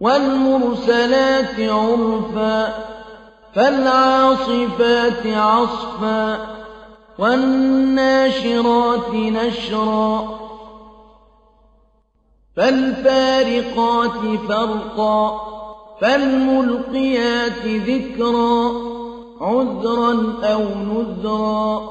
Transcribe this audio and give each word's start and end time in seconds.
والمرسلات 0.00 1.60
عرفا 1.60 2.74
فالعاصفات 3.54 5.26
عصفا 5.26 6.38
والناشرات 7.18 9.14
نشرا. 9.14 10.40
فالفارقات 12.56 14.38
فرقا 14.48 15.40
فالملقيات 16.00 17.66
ذكرا 17.66 18.72
عذرا 19.40 20.34
أو 20.42 20.62
نذرا. 20.62 21.90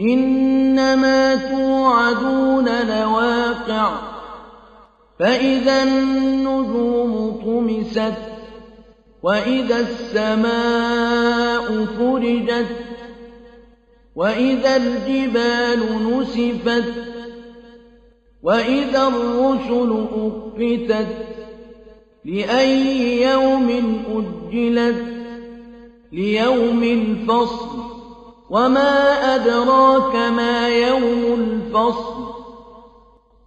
إنما 0.00 1.34
توعدون 1.34 2.68
لواقع. 2.68 4.11
فإذا 5.18 5.82
النجوم 5.82 7.40
طمست 7.44 8.14
وإذا 9.22 9.80
السماء 9.80 11.62
فرجت 11.84 12.76
وإذا 14.16 14.76
الجبال 14.76 15.80
نسفت 16.10 16.92
وإذا 18.42 19.08
الرسل 19.08 20.06
أقتت 20.14 21.32
لأي 22.24 23.22
يوم 23.22 23.68
أجلت 24.16 25.04
ليوم 26.12 26.82
الفصل 26.82 27.78
وما 28.50 29.12
أدراك 29.34 30.16
ما 30.16 30.68
يوم 30.68 31.40
الفصل 31.40 32.21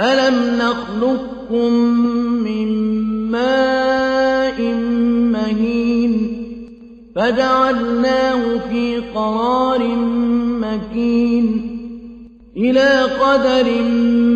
ألم 0.00 0.58
نخلقكم 0.58 1.72
من 2.44 2.68
ماء 3.30 4.62
مهين 5.32 6.38
فجعلناه 7.16 8.58
في 8.70 8.96
قرار 9.14 9.96
مكين 10.60 11.68
إلى 12.56 13.02
قدر 13.02 13.82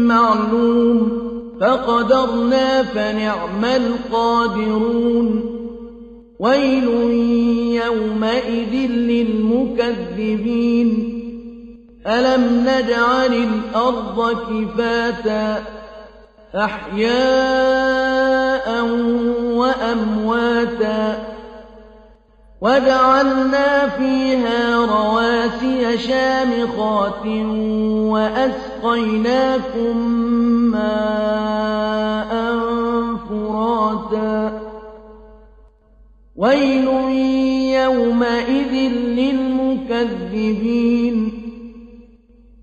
معلوم 0.07 1.23
فقدرنا 1.61 2.83
فنعم 2.83 3.65
القادرون 3.65 5.43
ويل 6.39 6.89
يومئذ 7.85 8.91
للمكذبين 8.91 10.43
ألم 12.07 12.67
نجعل 12.67 13.35
الأرض 13.35 14.31
كفاتا 14.33 15.65
أحياء 16.55 17.13
وأمواتا 19.55 21.19
وجعلنا 22.61 23.89
فيها 23.89 24.77
رواسي 24.77 25.99
شامخات 25.99 27.27
وأسقيناكم 28.13 29.97
ماء 30.71 32.33
فراتا 33.29 34.61
ويل 36.37 36.89
يومئذ 37.75 38.73
للمكذبين 39.73 40.63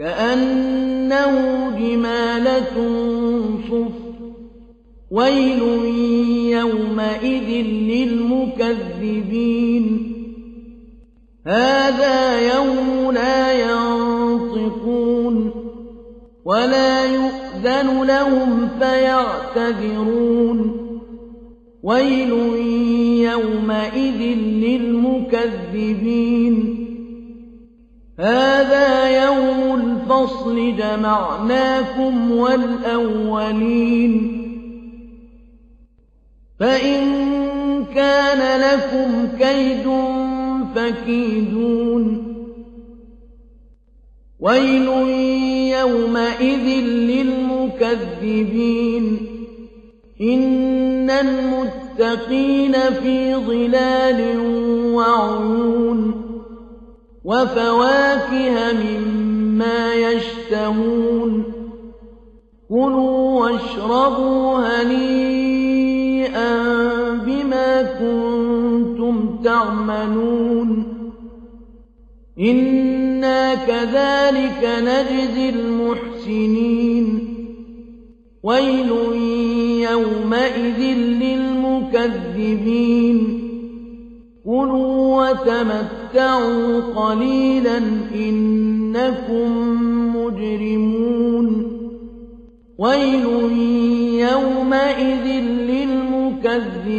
كأنه 0.00 1.34
جمالة 1.78 2.74
صفر 3.68 4.10
ويل 5.10 5.62
يومئذ 6.52 7.48
للمكذبين. 7.92 9.86
هذا 11.46 12.40
يوم 12.54 13.12
لا 13.12 13.52
ينطقون 13.70 15.52
ولا 16.44 17.04
يؤذن 17.04 18.02
لهم 18.02 18.68
فيعتذرون. 18.80 20.58
ويل 21.82 22.32
يومئذ 23.30 24.20
للمكذبين. 24.64 26.00
هذا 28.18 29.24
يوم 29.24 29.89
الفصل 30.10 30.76
جمعناكم 30.76 32.30
والأولين 32.30 34.12
فإن 36.60 37.04
كان 37.94 38.60
لكم 38.60 39.28
كيد 39.38 39.90
فكيدون 40.74 42.26
ويل 44.40 44.88
يومئذ 45.78 46.66
للمكذبين 47.90 49.26
إن 50.20 51.10
المتقين 51.10 52.72
في 52.72 53.34
ظلال 53.34 54.38
وعيون 54.94 56.19
وفواكه 57.24 58.72
مما 58.72 59.94
يشتهون. 59.94 61.44
كلوا 62.68 63.40
واشربوا 63.40 64.58
هنيئا 64.58 66.54
بما 67.14 67.82
كنتم 67.82 69.38
تعملون. 69.44 70.86
إنا 72.40 73.54
كذلك 73.54 74.64
نجزي 74.64 75.48
المحسنين. 75.48 77.36
ويل 78.42 78.90
يومئذ 79.90 80.80
للمكذبين. 80.96 83.39
كلوا 84.50 85.30
وتمتعوا 85.30 86.80
قليلا 86.80 87.78
إنكم 88.14 89.48
مجرمون 90.16 91.46
ويل 92.78 93.26
يومئذ 94.30 95.26
للمكذبين 96.50 96.92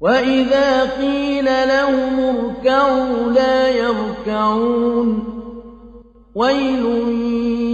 وإذا 0.00 0.82
قيل 0.82 1.44
لهم 1.44 2.20
اركعوا 2.20 3.32
لا 3.32 3.68
يركعون 3.68 5.24
ويل 6.34 6.84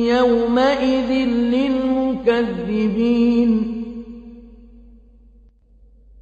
يومئذ 0.07 1.11
للمكذبين 1.55 2.59